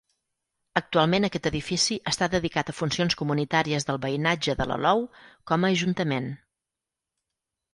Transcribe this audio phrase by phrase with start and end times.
[0.79, 5.05] Actualment aquest edifici està dedicat a funcions comunitàries del veïnatge de l'Alou
[5.53, 6.33] com a ajuntament.